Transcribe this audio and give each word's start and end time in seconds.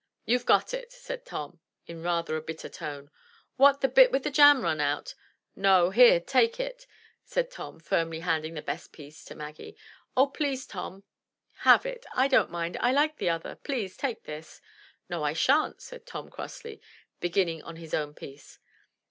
"You've 0.25 0.47
got 0.47 0.73
it," 0.73 0.91
said 0.91 1.27
Tom 1.27 1.59
in 1.85 2.01
rather 2.01 2.35
a 2.35 2.41
bitter 2.41 2.69
tone. 2.69 3.11
"What! 3.57 3.81
the 3.81 3.87
bit 3.87 4.11
with 4.11 4.23
the 4.23 4.31
jam 4.31 4.63
run 4.63 4.81
out?" 4.81 5.13
"No; 5.55 5.91
here 5.91 6.19
take 6.19 6.59
it," 6.59 6.87
said 7.23 7.51
Tom, 7.51 7.79
firmly 7.79 8.21
handing 8.21 8.55
the 8.55 8.63
best 8.63 8.91
piece 8.93 9.23
to 9.25 9.35
Maggie. 9.35 9.77
"Oh, 10.17 10.25
please, 10.25 10.65
Tom, 10.65 11.03
have 11.57 11.85
it; 11.85 12.03
I 12.15 12.27
don't 12.27 12.49
mind— 12.49 12.77
I 12.81 12.91
like 12.91 13.17
the 13.17 13.29
other; 13.29 13.57
please 13.63 13.95
take 13.95 14.23
this." 14.23 14.59
"No, 15.07 15.21
I 15.23 15.33
shan't," 15.33 15.83
said 15.83 16.07
Tom 16.07 16.29
crossly, 16.31 16.81
beginning 17.19 17.61
on 17.61 17.75
his 17.75 17.93
own 17.93 18.15
piece. 18.15 18.57